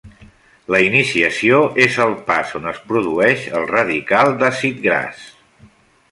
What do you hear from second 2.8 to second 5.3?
produeix el radical d'àcid gras.